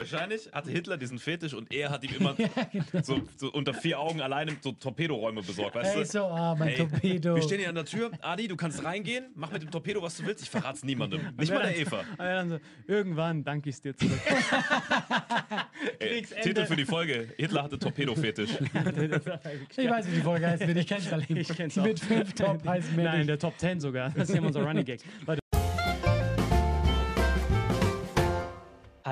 [0.00, 2.34] Wahrscheinlich hatte Hitler diesen Fetisch und er hat ihm immer
[3.04, 6.08] so, so unter vier Augen alleine so Torpedoräume besorgt, weißt Ey, du?
[6.08, 7.36] so, ah, mein Ey, Torpedo.
[7.36, 8.10] Wir stehen hier an der Tür.
[8.20, 10.42] Adi, du kannst reingehen, mach mit dem Torpedo, was du willst.
[10.42, 11.20] Ich verrat's niemandem.
[11.38, 12.02] Nicht mal der Eva.
[12.48, 14.18] So, irgendwann danke ich dir zurück.
[16.00, 16.22] Ey.
[16.42, 18.50] Titel für die Folge: Hitler hatte Torpedo-Fetisch.
[19.76, 21.24] ich weiß, wie die Folge heißt, ich kenn's alle.
[21.28, 21.84] Ich kenn's auch.
[21.84, 24.10] Mit fünf Top heißt mehr Nein, der Top 10 sogar.
[24.10, 25.02] Das ist ja unser Running Gag.
[25.24, 25.43] Leute.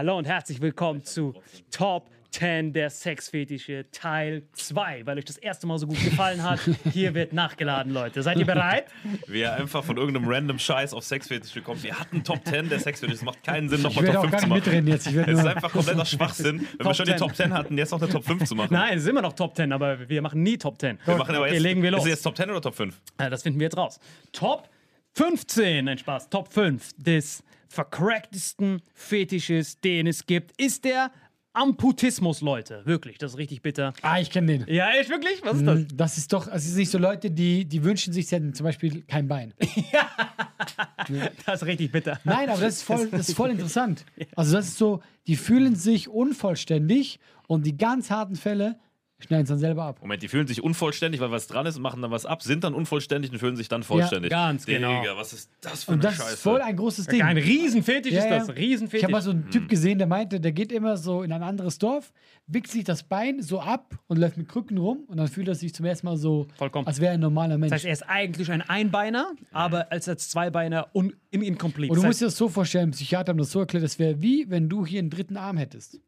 [0.03, 1.33] Hallo und herzlich willkommen zu
[1.71, 6.59] Top 10 der Sexfetische Teil 2, weil euch das erste Mal so gut gefallen hat.
[6.93, 8.21] Hier wird nachgeladen, Leute.
[8.21, 8.87] Seid ihr bereit?
[9.29, 11.85] Wie er einfach von irgendeinem random Scheiß auf Sexfetische kommt.
[11.85, 13.19] Wir hatten Top 10 der Sexfetische.
[13.19, 14.73] Es macht keinen Sinn, Ich nochmal werde Top auch 5 gar zu nicht machen.
[14.75, 15.07] mitreden jetzt.
[15.07, 17.19] Ich Es ist einfach kompletter Schwachsinn, wenn wir Top schon die 10.
[17.21, 18.73] Top 10 hatten, jetzt noch eine Top 5 zu machen.
[18.75, 20.99] Nein, es ist immer noch Top 10, aber wir machen nie Top 10.
[21.05, 22.05] Wir machen aber okay, jetzt, legen wir Ist los.
[22.07, 23.01] es jetzt Top 10 oder Top 5?
[23.21, 24.01] Ja, das finden wir jetzt raus.
[24.33, 24.69] Top
[25.13, 31.11] 15, nein Spaß, Top 5 des vercracktesten Fetisches, den es gibt, ist der
[31.55, 32.83] Amputismus, Leute.
[32.85, 33.95] Wirklich, das ist richtig bitter.
[34.03, 34.75] Ah, ich kenne den.
[34.75, 35.43] Ja, echt wirklich?
[35.43, 35.81] Was ist das?
[35.95, 38.65] Das ist doch, es ist nicht so Leute, die, die wünschen sich, sie hätten zum
[38.65, 39.55] Beispiel kein Bein.
[41.45, 42.21] Das ist richtig bitter.
[42.23, 44.05] Nein, aber das ist voll, das ist voll interessant.
[44.37, 47.19] Also das ist so, die fühlen sich unvollständig
[47.49, 48.79] und die ganz harten Fälle
[49.23, 49.99] schneiden es dann selber ab.
[50.01, 52.65] Moment, die fühlen sich unvollständig, weil was dran ist und machen dann was ab, sind
[52.65, 54.31] dann unvollständig und fühlen sich dann vollständig.
[54.31, 55.01] ganz genau.
[55.01, 56.33] Digga, was ist das für Und eine das Scheiße?
[56.35, 57.23] ist voll ein großes Ding.
[57.23, 58.39] Ein Riesenfetisch Ja, ist ja.
[58.39, 58.57] das.
[58.57, 58.99] Riesenfetisch.
[58.99, 59.51] Ich habe mal so einen Hm.
[59.51, 62.13] Typ gesehen, der meinte, der geht immer so in ein anderes Dorf,
[62.47, 65.55] wichst sich das Bein so ab und läuft mit Krücken rum und dann fühlt er
[65.55, 66.87] sich zum ersten Mal so, Vollkommen.
[66.87, 67.71] als wäre er ein normaler Mensch.
[67.71, 71.91] das heißt, er ist eigentlich ein Einbeiner, aber als, als Zweibeiner un, in incomplete.
[71.93, 74.21] und du Das musst dir das so vorstellen, Psychiater haben das so erklärt, das wäre
[74.21, 76.01] wie, wenn du hier einen dritten Arm hättest.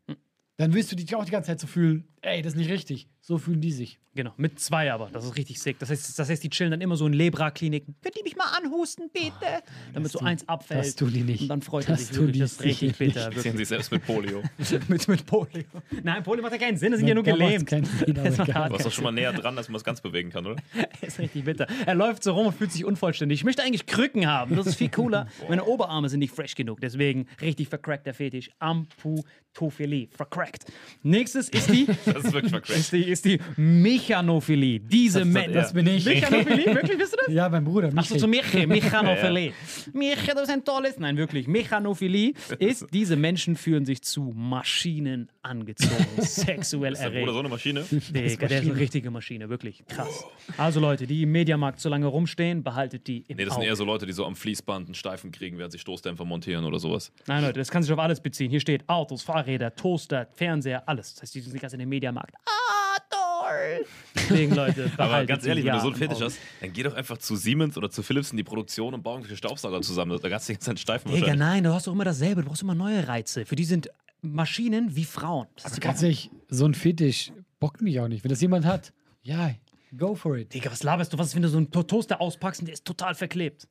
[0.57, 3.07] Dann wirst du dich auch die ganze Zeit so fühlen, Ey, das ist nicht richtig.
[3.21, 3.99] So fühlen die sich.
[4.15, 5.11] Genau, mit zwei aber.
[5.13, 5.79] Das ist richtig sick.
[5.81, 7.97] Das heißt, das heißt die chillen dann immer so in Lebra-Kliniken.
[8.01, 9.63] Könnt ihr mich mal anhusten, bitte?
[9.93, 10.81] Damit so eins abfällt.
[10.81, 11.43] das tun die nicht.
[11.43, 12.33] Und dann freut Das er sich tun wirklich.
[12.35, 13.23] die Das ist richtig bitter.
[13.23, 13.57] Sehen Wirklich.
[13.57, 14.43] sich selbst mit Polio.
[14.89, 15.65] mit, mit Polio.
[16.03, 16.93] Nein, Polio macht ja keinen Sinn.
[16.93, 17.67] Das sind ja nur gelähmt.
[17.67, 20.01] keinen Sinn, Das macht Du warst doch schon mal näher dran, dass man es ganz
[20.01, 20.63] bewegen kann, oder?
[21.01, 21.67] ist richtig bitter.
[21.85, 23.41] Er läuft so rum und fühlt sich unvollständig.
[23.41, 24.55] Ich möchte eigentlich Krücken haben.
[24.55, 25.27] Das ist viel cooler.
[25.49, 26.81] Meine Oberarme sind nicht fresh genug.
[26.81, 28.51] Deswegen richtig vercrackter Fetisch.
[28.61, 30.09] Amputophilie.
[30.15, 30.67] Vercrackt.
[31.03, 32.79] Nächstes ist die, Das ist wirklich vercrackt.
[32.79, 34.81] ist die, ist die Mechanophilie.
[34.81, 35.53] Diese Das ist Menschen.
[35.55, 36.05] das bin ich.
[36.05, 36.67] Mechanophilie?
[36.75, 37.35] Wirklich, bist du das?
[37.35, 37.89] Ja, mein Bruder.
[37.97, 38.21] Achso, Michael.
[38.21, 39.53] zu Michi, Mechanophilie.
[39.93, 40.99] Michi, das ist ein tolles.
[40.99, 41.47] Nein, wirklich.
[41.47, 47.33] Mechanophilie ist, diese Menschen fühlen sich zu Maschinen angezogen, sexuell Ist der Bruder erregt.
[47.33, 47.85] so eine Maschine?
[47.91, 50.25] Digga, der ist eine richtige Maschine, wirklich krass.
[50.57, 53.69] Also Leute, die im Mediamarkt so lange rumstehen, behaltet die im Nee, das sind Auge.
[53.69, 56.79] eher so Leute, die so am Fließband einen Steifen kriegen, während sie Stoßdämpfer montieren oder
[56.79, 57.13] sowas.
[57.27, 58.51] Nein, Leute, das kann sich auf alles beziehen.
[58.51, 61.15] Hier steht Autos, Fahrräder, Toaster, Fernseher, alles.
[61.15, 62.35] Das heißt, die sind ganz in den Mediamarkt.
[62.47, 63.87] Ah, toll!
[64.15, 67.19] Deswegen, Leute, Aber ganz ehrlich, wenn du so im Fetisch hast, dann geh doch einfach
[67.19, 70.19] zu Siemens oder zu Philips in die Produktion und bau irgendwelche Staubsauger zusammen.
[70.21, 72.43] Da kannst du jetzt einen Steifen Digga, nein, du hast doch immer dasselbe.
[72.43, 73.47] Du brauchst immer neue Reize.
[73.47, 73.89] Für die sind
[74.23, 75.47] Maschinen wie Frauen.
[75.63, 78.25] Das ist Ganz ehrlich, so ein Fetisch bockt mich auch nicht.
[78.25, 78.93] Wenn das jemand hat,
[79.23, 79.51] ja,
[79.97, 80.53] go for it.
[80.53, 81.19] Digga, was laberst du?
[81.19, 83.67] Was ist, wenn du so einen To- Toaster auspackst und der ist total verklebt?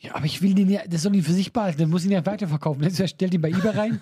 [0.00, 2.12] Ja, aber ich will den ja, das soll ihn für sich behalten, dann muss ihn
[2.12, 2.82] ja weiterverkaufen.
[2.82, 4.00] Dann stellt ihn bei eBay rein.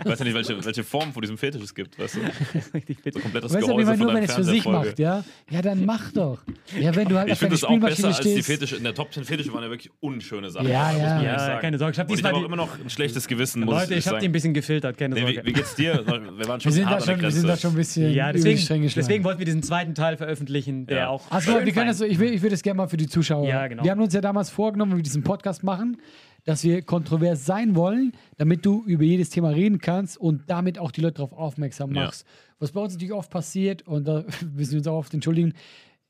[0.00, 2.20] Ich weiß ja nicht, welche, welche Form von diesem Fetisch es gibt, weißt du?
[2.74, 3.18] Richtig bitter.
[3.18, 5.24] So komplettes Weißt du, Gehäuse aber von nur wenn es für sich macht, ja?
[5.48, 6.40] Ja, dann mach doch.
[6.78, 8.46] Ja, wenn du halt Ich finde es auch besser Spielmaschine als die stehst.
[8.46, 8.76] Fetische.
[8.76, 10.68] In der Top 10 Fetische waren ja wirklich unschöne Sachen.
[10.68, 11.22] Ja, Das ja.
[11.22, 13.72] Ja, keine Sorge, ich hab ich habe auch die- immer noch ein schlechtes Gewissen, muss
[13.74, 14.20] Leute, ich habe sagen.
[14.20, 15.40] die ein bisschen gefiltert, keine Nee, Sorge.
[15.44, 16.04] wie, wie geht's dir?
[16.06, 18.12] Wir waren schon Wir sind, da hart der schon, wir sind da schon ein bisschen
[18.12, 21.08] ja, deswegen, deswegen wollten wir diesen zweiten Teil veröffentlichen, der Ja.
[21.08, 21.22] auch.
[21.30, 23.08] Also, schön wir können das so, ich will, ich will das gerne mal für die
[23.08, 23.46] Zuschauer.
[23.48, 23.82] Ja, genau.
[23.82, 25.96] Wir haben uns ja damals vorgenommen, diesen Podcast machen,
[26.44, 30.90] dass wir kontrovers sein wollen, damit du über jedes Thema reden kannst und damit auch
[30.92, 32.04] die Leute darauf aufmerksam Ja.
[32.04, 32.26] machst.
[32.58, 34.24] Was bei uns natürlich oft passiert, und da
[34.54, 35.54] müssen wir uns auch oft entschuldigen,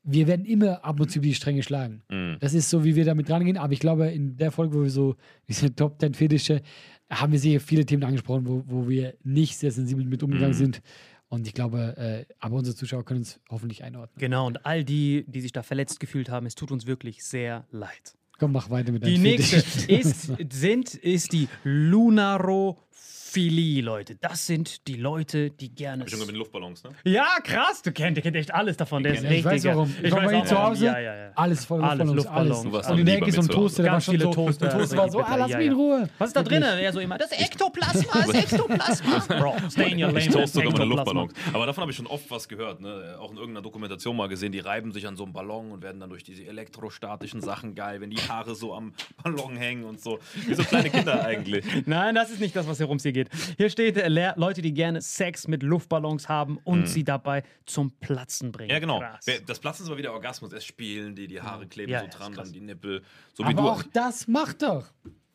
[0.03, 2.01] wir werden immer ab und zu über die Stränge schlagen.
[2.09, 2.37] Mhm.
[2.39, 3.57] Das ist so, wie wir damit rangehen.
[3.57, 5.15] Aber ich glaube, in der Folge, wo wir so
[5.49, 6.61] diese Top 10 Fetische,
[7.09, 10.57] haben wir sicher viele Themen angesprochen, wo, wo wir nicht sehr sensibel mit umgegangen Mhm.
[10.57, 10.81] sind.
[11.29, 14.17] Und ich glaube, äh, aber unsere Zuschauer können uns hoffentlich einordnen.
[14.17, 17.65] Genau, und all die, die sich da verletzt gefühlt haben, es tut uns wirklich sehr
[17.71, 18.15] leid.
[18.39, 20.29] Komm, mach weiter mit Die deinem nächste Fetisch.
[20.39, 24.15] ist, sind, ist die Lunarophilie, Leute.
[24.15, 26.03] Das sind die Leute, die gerne.
[26.05, 26.91] Ich bin mit den Luftballons, ne?
[27.03, 29.03] Ja, krass, du kennst, der kennt echt alles davon.
[29.03, 29.75] Der ist Ich weiß richtiger.
[29.75, 29.93] warum.
[29.99, 30.63] Ich Ich war weiß auch zu.
[30.63, 31.31] Hause, Ja, ja, ja.
[31.35, 32.51] alles voll Alles Luftballons, Luftballons.
[32.51, 32.63] alles.
[32.63, 33.47] Du warst Und in der Ecke so ein.
[33.49, 35.67] Toaster, der war schon viele so, Toaster, der Toaster war so, richtig ah, lass mich
[35.67, 36.09] in Ruhe.
[36.17, 36.61] Was ist da drin?
[36.63, 39.19] Er so immer, das ist Ektoplasma, das ist Ektoplasma.
[39.39, 40.19] Bro, stay in your lane.
[40.19, 41.21] Ich toast sogar meine Ektoplasma.
[41.21, 41.33] Luftballons.
[41.53, 42.81] Aber davon habe ich schon oft was gehört.
[42.81, 43.17] Ne?
[43.19, 45.99] Auch in irgendeiner Dokumentation mal gesehen, die reiben sich an so einem Ballon und werden
[45.99, 48.93] dann durch diese elektrostatischen Sachen geil, wenn die Haare so am
[49.23, 50.19] Ballon hängen und so.
[50.45, 51.65] Wie so kleine Kinder eigentlich.
[51.85, 53.29] Nein, das ist nicht das, was hier ums hier geht.
[53.57, 57.91] Hier steht äh, Le- Leute, die gerne Sex mit Luftballons haben und sie dabei zum
[57.99, 58.67] Platzen bringen.
[58.69, 58.73] Mhm.
[58.73, 58.99] Ja, genau.
[58.99, 59.25] Krass.
[59.45, 60.53] Das Platzen ist aber wieder Orgasmus.
[60.53, 63.01] Erst spielen die, die Haare kleben Ja, so dran, dann die Nippel.
[63.33, 63.67] So wie Aber du.
[63.69, 64.85] auch das macht doch.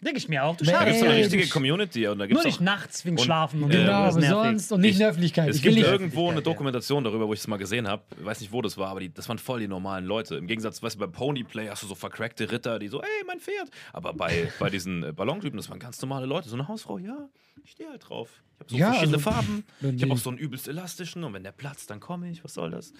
[0.05, 0.57] Denke ich mir auch.
[0.57, 2.09] Du Wer- Da gibt es schaffst eine richtige Community.
[2.09, 4.29] Und da Nur gibt's nicht auch, nachts wegen und- Schlafen und Genau, nervig.
[4.29, 5.49] sonst und nicht in der Öffentlichkeit.
[5.49, 5.87] Es Ich gibt nicht.
[5.87, 6.41] irgendwo eine ja.
[6.43, 8.03] Dokumentation darüber, wo ich es mal gesehen habe.
[8.19, 10.35] Ich weiß nicht, wo das war, aber die, das waren voll die normalen Leute.
[10.37, 13.39] Im Gegensatz, weißt du, bei Ponyplay hast du so vercrackte Ritter, die so, ey, mein
[13.39, 13.69] Pferd.
[13.93, 16.49] Aber bei, bei diesen äh, Ballontypen, das waren ganz normale Leute.
[16.49, 17.29] So eine Hausfrau, ja,
[17.65, 18.29] ich stehe halt drauf.
[18.71, 19.65] Ich habe so Ja, verschiedene also, Farben.
[19.97, 22.43] Ich habe auch so einen übelst elastischen und wenn der platzt, dann komme ich.
[22.45, 22.93] Was soll das?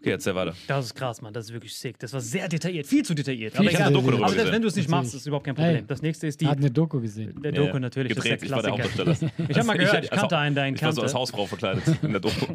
[0.00, 0.54] Okay, erzähl weiter.
[0.66, 1.32] Das ist krass, Mann.
[1.32, 1.98] Das ist wirklich sick.
[1.98, 2.86] Das war sehr detailliert.
[2.86, 3.52] Viel zu detailliert.
[3.52, 3.92] Viel Aber, egal.
[3.92, 4.14] detailliert.
[4.14, 4.52] aber selbst gesehen.
[4.52, 5.04] wenn du es nicht Natürlich.
[5.04, 5.74] machst, ist überhaupt kein Problem.
[5.76, 5.84] Hey.
[5.86, 6.46] Das nächste ist die.
[6.46, 7.40] Hat eine Doku gesehen.
[7.42, 8.14] Der Doku natürlich.
[8.14, 9.06] Das Gedreht, ist ich der war der Klassiker.
[9.10, 9.32] Hauptdarsteller.
[9.48, 11.20] Ich habe mal gehört, ich als- kannte einen, der ihn Ich war so als kannte.
[11.20, 12.46] Hausfrau verkleidet in der Doku.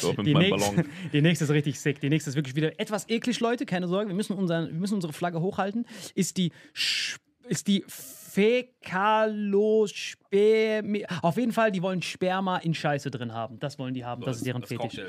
[0.00, 0.90] So mit Die meinem nächste, Ballon.
[1.12, 2.00] die nächste ist richtig sick.
[2.00, 3.66] Die nächste ist wirklich wieder etwas eklig, Leute.
[3.66, 4.08] Keine Sorge.
[4.08, 5.86] Wir müssen, unseren, wir müssen unsere Flagge hochhalten.
[6.14, 6.52] Ist die,
[7.48, 7.84] ist die
[8.34, 11.06] Fäkalospermie.
[11.22, 13.60] Auf jeden Fall, die wollen Sperma in Scheiße drin haben.
[13.60, 14.22] Das wollen die haben.
[14.22, 15.00] Das ist deren das Fetisch.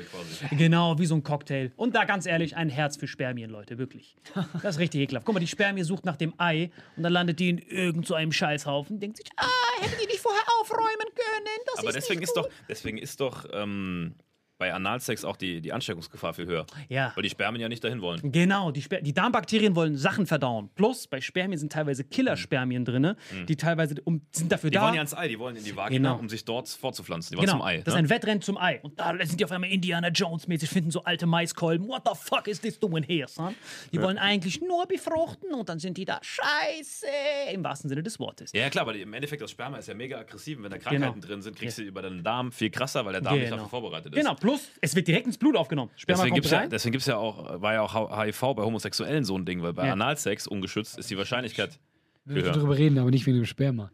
[0.52, 1.72] Genau, wie so ein Cocktail.
[1.76, 4.16] Und da ganz ehrlich, ein Herz für Spermien, Leute, wirklich.
[4.62, 5.26] Das ist richtig ekelhaft.
[5.26, 8.14] Guck mal, die Spermie sucht nach dem Ei und dann landet die in irgend so
[8.14, 9.00] einem Scheißhaufen.
[9.00, 9.46] Denkt sich, ah,
[9.80, 11.58] hätten die nicht vorher aufräumen können.
[11.66, 14.14] Das Aber ist deswegen nicht ist doch, deswegen ist doch ähm,
[14.58, 16.66] bei Analsex auch die, die Ansteckungsgefahr viel höher.
[16.88, 17.12] Ja.
[17.14, 18.20] Weil die Spermien ja nicht dahin wollen.
[18.32, 20.70] Genau, die, Sper die Darmbakterien wollen Sachen verdauen.
[20.74, 23.14] Plus, bei Spermien sind teilweise Killerspermien drin,
[23.48, 24.70] die teilweise um, sind dafür Mhm.
[24.72, 24.82] Die da.
[24.82, 26.20] wollen ja ans Ei, die wollen in die Vagina, Genau.
[26.20, 27.32] um sich dort fortzupflanzen.
[27.34, 27.76] Die wollen Genau, zum Ei.
[27.78, 27.98] das ist ne?
[27.98, 28.80] ein Wettrennen zum Ei.
[28.82, 31.86] Und da sind die auf einmal Indiana Jones-mäßig, finden so alte Maiskolben.
[31.88, 33.54] What the fuck is this doing here, son?
[33.92, 37.06] Die wollen eigentlich nur befruchten und dann sind die da scheiße,
[37.52, 38.52] im wahrsten Sinne des Wortes.
[38.52, 40.58] Ja, ja, klar, weil im Endeffekt das Sperma ist ja mega aggressiv.
[40.58, 41.26] Und wenn da Krankheiten Genau.
[41.26, 44.12] drin sind, kriegst du über deinen Darm viel krasser, weil der Darm nicht dafür vorbereitet
[44.14, 44.18] ist.
[44.18, 45.90] Genau, plus es wird direkt ins Blut aufgenommen.
[45.96, 49.24] Sperma Deswegen kommt gibt's, ja, deswegen gibt's ja auch, war ja auch HIV bei Homosexuellen
[49.24, 49.92] so ein Ding, weil bei Ja.
[49.92, 51.78] Analsex ungeschützt ist die Wahrscheinlichkeit
[52.24, 52.52] Wir höher.
[52.52, 53.90] darüber reden, aber nicht wegen dem Sperma.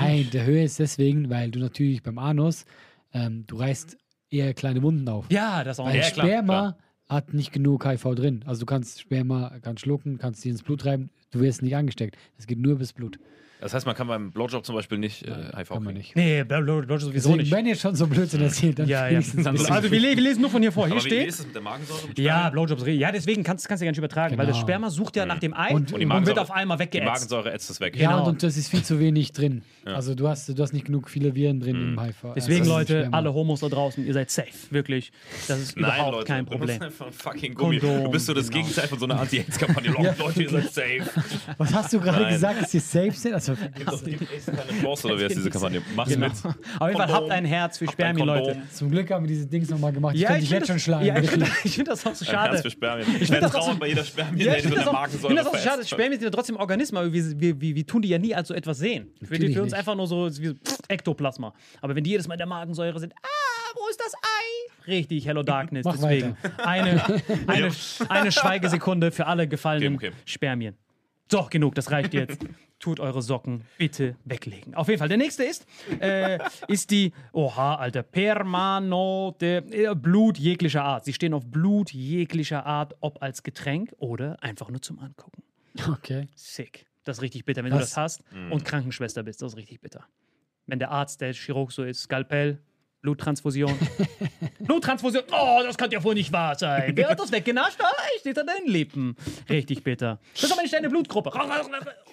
[0.00, 2.64] Nein, der Höhe ist deswegen, weil du natürlich beim Anus,
[3.12, 3.96] ähm, du reißt
[4.30, 5.26] eher kleine Wunden auf.
[5.30, 6.12] Ja, das auch Weil Ja, nicht.
[6.14, 8.44] klar, Sperma hat nicht genug HIV drin.
[8.46, 12.16] Also du kannst Sperma kannst schlucken, kannst die ins Blut treiben, du wirst nicht angesteckt.
[12.36, 13.18] Das geht nur bis Blut.
[13.60, 15.98] Das heißt, man kann beim Blowjob zum Beispiel nicht äh, HIV Kann man kriegen.
[15.98, 16.16] nicht.
[16.16, 17.50] Nee, Blowjob sowieso Deswegen, nicht.
[17.52, 19.18] wenn ihr schon so Blödsinn erzählt, dann Ja, ja.
[19.18, 20.86] Also wir, le- wir lesen nur von hier vor.
[20.86, 21.28] Hier Aber wie, wie steht.
[21.28, 22.06] ist es mit der Magensäure?
[22.08, 22.50] Mit Ja?
[22.50, 22.84] Blowjobs.
[22.86, 24.66] Ja, deswegen kannst du es ja gar nicht übertragen, weil das Genau.
[24.66, 26.84] Sperma sucht ja nach dem Ei Und- und, und die wird Magensäure- auf einmal Die
[26.84, 27.06] weggeätzt.
[27.06, 27.96] Magensäure ätzt es weg.
[27.96, 28.28] Ja, Genau.
[28.28, 29.62] und das ist viel zu wenig drin.
[29.84, 32.34] Also du hast, du hast nicht genug viele Viren drin im HIV.
[32.36, 34.48] Deswegen, also Leute, alle Homos da draußen, ihr seid safe.
[34.70, 35.10] Wirklich.
[35.48, 36.80] Das ist Nein, überhaupt Leute, kein Problem.
[37.10, 37.78] fucking Gummi.
[37.80, 38.62] Du bist so das genau.
[38.62, 39.90] Gegenteil von so einer Anti-AIDS-Kampagne.
[40.18, 41.02] Leute, ihr seid safe.
[41.56, 43.34] Was hast du gerade gesagt, dass sie safe sind?
[43.50, 45.82] Also, Doch, die AIDS keine Chance, oder wie heißt diese Kampagne?
[45.96, 46.26] Mach's Genau.
[46.26, 46.36] mit.
[46.80, 48.62] Auf jeden Fall habt ein Herz für Spermien, Leute.
[48.72, 50.14] Zum Glück haben wir diese Dings nochmal gemacht.
[50.14, 51.06] Ich Ja, könnte ich dich jetzt schon schlagen.
[51.06, 52.62] ja, ich finde find das auch so Ein Herz schade.
[52.62, 53.08] für Spermien.
[53.20, 54.94] Ich finde das auch so- bei jeder Spermien, Ja, die ich so finde eine das,
[55.24, 55.84] auch- find das auch so schade.
[55.86, 58.48] Spermien sind ja trotzdem Organismen, aber wir, wir, wir, wir tun die ja nie als
[58.48, 59.08] so etwas sehen.
[59.22, 61.52] Für, die, für uns einfach nur so wie so pff, Ektoplasma.
[61.80, 63.26] Aber wenn die jedes Mal in der Magensäure sind, ah,
[63.74, 64.90] wo ist das Ei?
[64.90, 65.84] Richtig, Hello Darkness.
[65.84, 67.02] Mach Deswegen eine,
[67.46, 67.70] eine,
[68.08, 70.16] eine Schweigesekunde für alle gefallenen Okay, okay.
[70.24, 70.74] Spermien.
[71.30, 72.44] So, genug, das reicht jetzt.
[72.78, 74.74] Tut eure Socken bitte weglegen.
[74.74, 75.08] Auf jeden Fall.
[75.08, 75.66] Der nächste ist,
[76.00, 81.04] äh, ist die, oha, Alter, Permanote, äh, Blut jeglicher Art.
[81.04, 85.42] Sie stehen auf Blut jeglicher Art, ob als Getränk oder einfach nur zum Angucken.
[85.90, 86.28] Okay.
[86.36, 86.86] Sick.
[87.04, 87.90] Das ist richtig bitter, wenn du Was?
[87.90, 89.42] das hast und Krankenschwester bist.
[89.42, 90.06] Das ist richtig bitter.
[90.66, 92.60] Wenn der Arzt, der Chirurg so ist, Skalpell,
[93.00, 93.72] Bluttransfusion.
[94.60, 95.22] Bluttransfusion.
[95.30, 96.92] Oh, das kann ja wohl nicht wahr sein.
[96.96, 97.78] Wer hat das weggenascht?
[97.80, 99.16] Ah, ich steht an deinen Lippen.
[99.48, 100.18] Richtig bitter.
[100.34, 101.30] Das ist aber nicht deine Blutgruppe.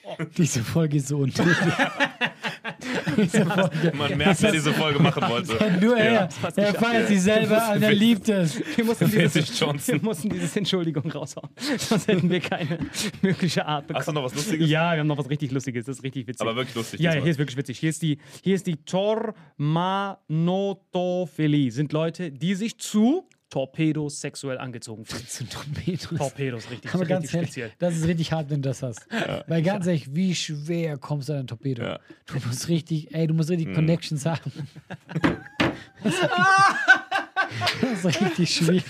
[0.04, 0.16] Oh.
[0.38, 1.46] Diese Folge ist so unnötig.
[3.98, 5.58] Man merkt, wer diese Folge machen wollte.
[5.82, 6.30] Nur er.
[6.56, 8.62] Er feiert sich selber an, er liebt es.
[8.76, 11.50] Wir mussten, dieses, wir mussten dieses Entschuldigung raushauen.
[11.78, 12.80] Sonst hätten wir keine
[13.22, 14.00] mögliche Art bekommen.
[14.00, 14.70] Hast du noch was Lustiges?
[14.70, 15.86] Ja, wir haben noch was richtig Lustiges.
[15.86, 16.42] Das ist richtig witzig.
[16.42, 17.00] Aber wirklich lustig.
[17.00, 17.80] Ja, hier ist wirklich witzig.
[17.80, 21.72] Hier ist die, hier ist die Tormanotophilie.
[21.72, 25.50] Sind Leute, die sich zu Torpedos sexuell angezogen fühlen.
[25.50, 26.10] Torpedos.
[26.18, 27.72] Torpedos, richtig, Aber richtig ganz ehrlich, speziell.
[27.80, 29.08] das ist richtig hart, wenn du das hast.
[29.48, 31.84] Weil ganz ehrlich, wie schwer kommst du an ein Torpedo?
[31.84, 32.00] Ja.
[32.26, 34.52] Du musst richtig, ey, du musst richtig Connections haben.
[37.82, 38.84] Das ist richtig schwierig.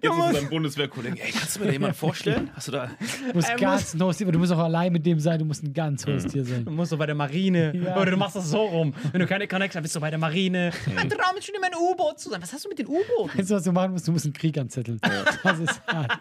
[0.00, 1.18] Jetzt ist dein Bundeswehrkollegen.
[1.18, 2.50] Ey, kannst du mir da jemanden vorstellen?
[2.54, 2.90] Hast du da.
[3.28, 5.72] Du musst ganz hohes Tier, du musst auch allein mit dem sein, du musst ein
[5.72, 6.64] ganz hohes Tier sein.
[6.64, 7.72] Du musst so bei der Marine.
[7.82, 7.96] Ja.
[8.00, 8.94] Oder du machst das so rum.
[9.10, 10.70] Wenn du keine Connection hast, bist du bei der Marine.
[10.96, 12.40] Ein Traum ist schon immer ein U-Boot zu sein.
[12.40, 13.36] Was hast du mit den U-Booten?
[13.38, 14.06] Weißt du, was du machen musst?
[14.06, 15.00] Du musst einen Krieg anzetteln.
[15.42, 16.18] Das ist hart.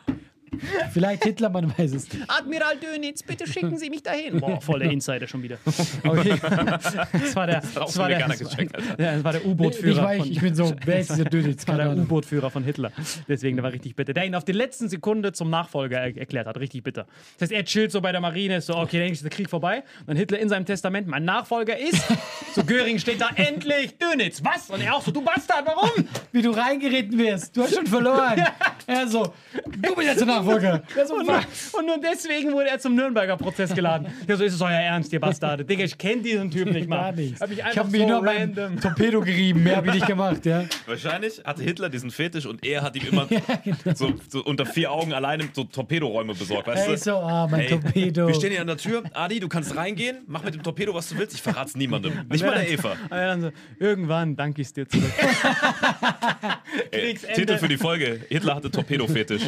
[0.94, 2.24] Vielleicht Hitler, man weiß es nicht.
[2.28, 4.40] Admiral Dönitz, bitte schicken Sie mich dahin.
[4.40, 5.58] Boah, voll der Insider schon wieder.
[6.04, 6.36] Okay.
[7.22, 10.04] Das war der, das war wieder der, gecheckt, ja, das war der Ich, U-Boot-Führer.
[10.04, 11.66] weiß, von- ich bin so, wer ist dieser Dönitz?
[11.66, 11.92] Das war der.
[11.98, 12.92] U-Boot-Führer von Hitler.
[13.28, 14.14] Deswegen, der war richtig bitter.
[14.14, 16.58] Der ihn auf die letzten Sekunde zum Nachfolger er erklärt hat.
[16.58, 17.06] Richtig bitter.
[17.38, 19.50] Das heißt, er chillt so bei der Marine, ist so, okay, dann ist der Krieg
[19.50, 19.84] vorbei.
[20.02, 22.04] Und dann Hitler in seinem Testament, mein Nachfolger ist,
[22.56, 24.42] so Göring steht da, endlich, Dönitz.
[24.44, 24.70] Was?
[24.70, 25.90] Und er auch so, du Bastard, warum?
[26.32, 27.56] Wie du reingeritten wirst.
[27.56, 28.44] Du hast schon verloren.
[28.88, 29.32] Er so,
[29.66, 30.51] du bist jetzt der Nachfolger.
[30.58, 31.74] Er so, Und nur, was?
[31.74, 34.08] und nur deswegen wurde er zum Nürnberger Prozess geladen.
[34.28, 35.66] Ja, so ist es euer Ernst, ihr Bastarde.
[35.66, 36.98] Digga, ich kenne diesen Typ nicht mal.
[37.02, 37.42] Gar nichts.
[37.42, 38.80] Hab mich Ich einfach habe mich so nur beim random.
[38.80, 39.64] Torpedo gerieben.
[39.64, 40.64] Mehr habe ich nicht gemacht, ja.
[40.86, 43.28] Wahrscheinlich hatte Hitler diesen Fetisch und er hat ihm immer
[43.96, 46.68] so, so unter vier Augen alleine so Torpedoräume besorgt.
[46.68, 46.98] Weißt Ey, du?
[47.00, 48.28] so, ah, mein Ey, Torpedo.
[48.28, 49.04] Wir stehen hier an der Tür.
[49.14, 51.36] Adi, du kannst reingehen, mach mit dem Torpedo, was du willst.
[51.36, 52.14] Ich verrat's niemandem.
[52.30, 52.96] Nicht mal der Eva.
[53.40, 55.12] So, irgendwann danke ich dir zurück.
[56.92, 57.36] Ey, Kriegsende.
[57.36, 59.44] Titel für die Folge: Hitler hatte Torpedo-Fetisch.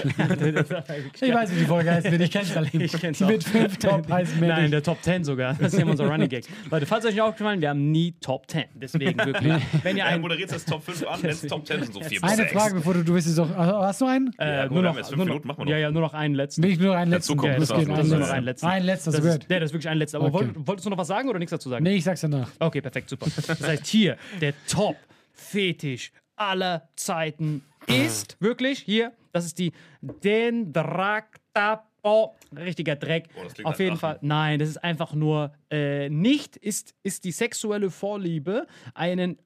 [1.21, 2.67] Ich weiß, wie die Folge heißt, wenn ich kenn's alle.
[2.71, 3.29] Ich kenn's Die auch.
[3.29, 4.73] mit fünf Top heißen mehr Nein, nicht.
[4.73, 5.53] der Top 10 sogar.
[5.55, 6.45] Das ist ja unser Running Gag.
[6.71, 8.63] Leute, falls euch nicht aufgefallen, wir haben nie Top 10.
[8.75, 9.53] Deswegen wirklich.
[9.83, 12.21] Wenn ihr Er ein, moderiert das Top 5 an, nennst Top 10 und so 4
[12.21, 12.51] bis Eine 6.
[12.53, 13.49] Frage, bevor du, du willst es doch.
[13.55, 14.31] Hast du einen?
[14.37, 15.71] äh, Ja, gut, nur noch, jetzt fünf Minuten, machen wir noch.
[15.71, 16.61] Ja, ja, nur noch einen letzten.
[16.61, 17.41] Bin ich nur einen letzten?
[17.43, 17.89] Ja, das geht.
[17.89, 18.65] Einen nur noch einen letzten.
[18.67, 19.45] Einen letzten, hast Das gehört?
[19.49, 20.19] ja, das ist wirklich ein letzter.
[20.19, 21.83] Aber wolltest du noch was sagen oder nichts dazu sagen?
[21.83, 22.49] Nee, ich sag's danach.
[22.59, 23.27] Okay, perfekt, super.
[23.35, 29.71] Das heißt, hier, der Top-Fetisch aller Zeiten ist wirklich hier, das ist die
[30.01, 32.35] Dendraktapo.
[32.55, 33.29] Richtiger Dreck.
[33.35, 33.97] Oh, Auf jeden.
[33.97, 34.19] Fall.
[34.21, 39.37] Nein, das ist einfach nur äh, nicht, ist, ist die sexuelle Vorliebe, einen.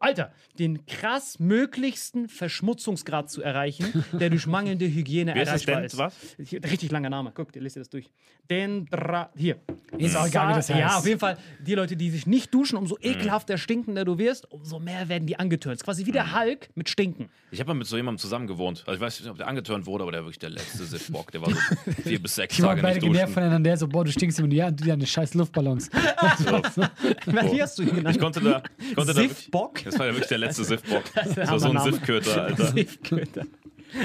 [0.00, 5.74] Alter, den krass möglichsten Verschmutzungsgrad zu erreichen, der durch mangelnde Hygiene Wie ist das erreichbar
[5.76, 5.84] denn?
[5.84, 5.98] ist.
[5.98, 6.70] Was?
[6.70, 7.32] Richtig langer Name.
[7.34, 8.10] Guck, ihr lest ihr das durch.
[8.50, 9.30] Dendra.
[9.36, 9.56] Hier.
[9.98, 10.78] Ist auch egal, wie das heißt.
[10.80, 11.38] Ja, auf jeden Fall.
[11.60, 15.38] Die Leute, die sich nicht duschen, umso ekelhafter stinkender du wirst, umso mehr werden die
[15.38, 15.82] angetörnt.
[15.82, 17.28] Quasi wie der Hulk mit Stinken.
[17.50, 18.84] Ich habe mal mit so jemandem zusammen gewohnt.
[18.86, 21.32] Also ich weiß nicht, ob der angeturnt wurde, aber der war wirklich der letzte Siffbock.
[21.32, 21.56] Der war so
[22.02, 23.34] vier bis sechs Die waren Tage beide nicht genervt duschen.
[23.34, 23.70] voneinander.
[23.70, 24.52] Der so, boah, du stinkst immer.
[24.52, 25.90] Ja, deine scheiß Luftballons.
[27.52, 28.16] Wie hast du ihn genannt?
[28.16, 29.22] Ich konnte da, ich konnte da
[29.84, 31.04] das war ja wirklich der letzte Siffbock.
[31.14, 31.78] Das ein war so ein.
[31.78, 32.66] Siffköter, Alter.
[32.72, 33.46] Siffköter.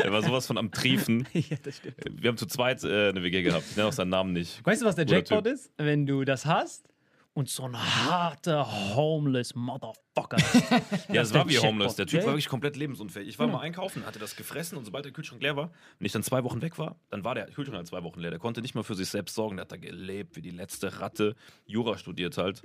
[0.04, 1.28] Der war sowas von am Triefen.
[1.34, 1.96] ja, das stimmt.
[2.10, 3.66] Wir haben zu zweit äh, eine WG gehabt.
[3.70, 4.66] Ich nenne auch seinen Namen nicht.
[4.66, 5.54] Weißt du, was der Guter Jackpot Typ.
[5.54, 5.72] ist?
[5.78, 6.88] Wenn du das hast
[7.34, 10.38] und so ein harter, homeless Motherfucker.
[11.12, 11.96] Ja, es war wie homeless.
[11.96, 13.28] Der Typ war wirklich komplett lebensunfähig.
[13.28, 16.12] Ich war mal einkaufen, hatte das gefressen und sobald der Kühlschrank leer war, wenn ich
[16.12, 18.32] dann zwei Wochen weg war, dann war der Kühlschrank halt zwei Wochen leer.
[18.32, 19.58] Der konnte nicht mal für sich selbst sorgen.
[19.58, 21.36] Der hat da gelebt wie die letzte Ratte.
[21.66, 22.64] Jura studiert halt.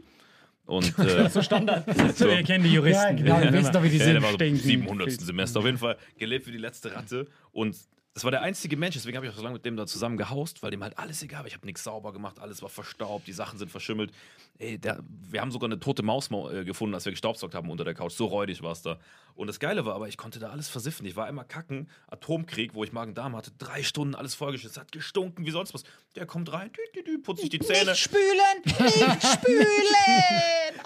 [0.67, 1.85] Und äh, so Standard.
[2.17, 3.19] So, wir kennen die Juristen.
[3.19, 4.15] Ja, genau, wir wissen doch, wie die ja, sind.
[4.15, 4.61] der war so Stinken.
[4.61, 5.11] 700.
[5.13, 5.61] Semester.
[5.61, 7.27] Auf jeden Fall gelebt wie die letzte Ratte.
[7.53, 7.77] Und
[8.17, 10.17] das war der einzige Mensch, deswegen habe ich auch so lange mit dem da zusammen
[10.17, 11.47] gehaust, weil dem halt alles egal war.
[11.49, 14.11] Ich habe nichts sauber gemacht, alles war verstaubt, die Sachen sind verschimmelt.
[14.59, 17.69] Ey, der, wir haben sogar eine tote Maus mau- äh, gefunden, als wir gestaubsaugt haben
[17.69, 18.13] unter der Couch.
[18.15, 18.99] So räudig war es da.
[19.35, 21.05] Und das Geile war aber, ich konnte da alles versiffen.
[21.05, 25.45] Ich war einmal kacken, Atomkrieg, wo ich Magen-Darm hatte, drei Stunden alles vollgeschissen, hat gestunken
[25.45, 25.83] wie sonst was.
[26.15, 27.95] Der kommt rein, dü, dü, dü, putzt sich die Zähne.
[27.95, 28.23] spülen,
[28.65, 28.79] nicht
[29.27, 29.67] spülen.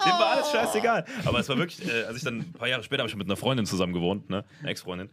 [0.03, 1.05] Dem war alles scheißegal.
[1.23, 3.27] Aber es war wirklich, äh, als ich dann ein paar Jahre später habe ich mit
[3.27, 4.43] einer Freundin zusammen gewohnt, ne?
[4.59, 5.09] Eine Ex-Freundin.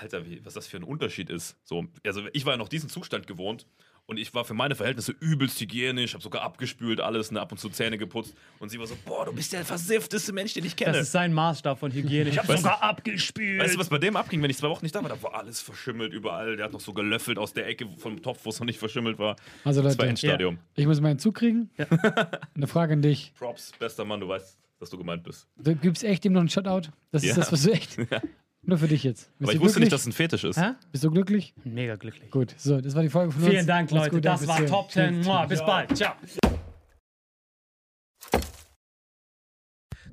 [0.00, 1.56] Alter, wie, was das für ein Unterschied ist.
[1.64, 3.66] So, also ich war ja noch diesen Zustand gewohnt
[4.06, 7.58] und ich war für meine Verhältnisse übelst hygienisch, habe sogar abgespült, alles, ne, ab und
[7.58, 8.34] zu Zähne geputzt.
[8.58, 10.92] Und sie war so, boah, du bist der versiffteste Mensch, den ich kenne.
[10.92, 12.30] Das ist sein Maßstab von Hygiene.
[12.30, 13.60] Ich habe sogar abgespült.
[13.60, 15.10] Weißt du, was bei dem abging, wenn ich zwei Wochen nicht da war?
[15.10, 16.56] Da war alles verschimmelt überall.
[16.56, 19.18] Der hat noch so gelöffelt aus der Ecke vom Topf, wo es noch nicht verschimmelt
[19.18, 19.36] war.
[19.64, 20.58] Also das war Leute, Endstadium.
[20.74, 21.70] ich muss mal einen Zug kriegen.
[22.54, 23.32] Eine Frage an dich.
[23.38, 25.46] Props, bester Mann, du weißt, dass du gemeint bist.
[25.58, 26.88] Du gibst echt ihm noch einen Shoutout?
[27.10, 27.34] Das ist Ja.
[27.36, 27.98] das, was du echt.
[28.68, 29.30] Nur für dich jetzt.
[29.38, 30.14] Bist Aber ich wusste nicht, dass glücklich?
[30.14, 30.60] es ein Fetisch ist.
[30.60, 30.72] Hä?
[30.92, 31.54] Bist du glücklich?
[31.64, 32.30] Mega glücklich.
[32.30, 33.50] Gut, so, das war die Folge von uns.
[33.50, 34.16] Vielen Dank, Macht's Leute.
[34.16, 34.66] gut, das war.
[34.66, 35.14] Top 10.
[35.14, 35.26] Tschüss.
[35.26, 35.96] Mua, Bis bald.
[35.96, 36.12] Ciao.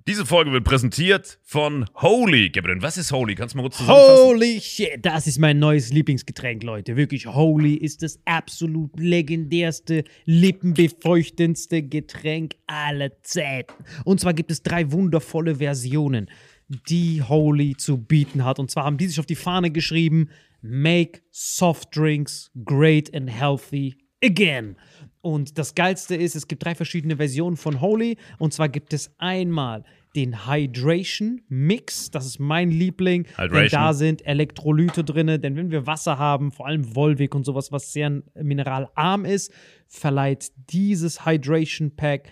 [0.07, 2.49] Diese Folge wird präsentiert von Holy.
[2.51, 3.33] Gabriel, was ist Holy?
[3.35, 4.23] Kannst du mal kurz zusammenfassen?
[4.23, 6.95] Holy shit, das ist mein neues Lieblingsgetränk, Leute.
[6.95, 13.73] Wirklich, Holy ist das absolut legendärste, lippenbefeuchtendste Getränk aller Zeiten.
[14.05, 16.29] Und zwar gibt es drei wundervolle Versionen,
[16.67, 18.59] die Holy zu bieten hat.
[18.59, 20.29] Und zwar haben die sich auf die Fahne geschrieben:
[20.61, 24.75] Make soft drinks great and healthy again.
[25.21, 28.17] Und das Geilste ist, es gibt drei verschiedene Versionen von Holy.
[28.37, 29.83] Und zwar gibt es einmal
[30.15, 32.11] den Hydration Mix.
[32.11, 33.25] Das ist mein Liebling.
[33.37, 35.41] Denn da sind Elektrolyte drin.
[35.41, 39.51] Denn wenn wir Wasser haben, vor allem Volvic und sowas, was sehr mineralarm ist,
[39.87, 42.31] verleiht dieses Hydration Pack